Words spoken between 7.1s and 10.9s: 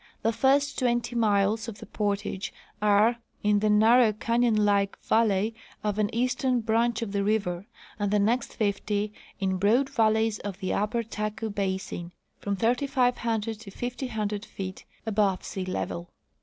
the river, and the next fifty in broad valleys of the